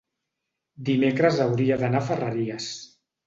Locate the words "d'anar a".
1.83-2.09